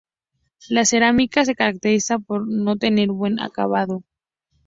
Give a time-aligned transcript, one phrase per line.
[0.67, 4.01] La cerámica se caracteriza por no tener buen acabado.